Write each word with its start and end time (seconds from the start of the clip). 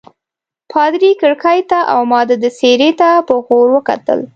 پادري 0.71 1.11
کړکۍ 1.21 1.59
ته 1.69 1.79
او 1.93 1.99
ما 2.11 2.21
د 2.29 2.31
ده 2.41 2.49
څېرې 2.59 2.89
ته 2.99 3.09
په 3.27 3.33
غور 3.45 3.67
وکتل. 3.75 4.19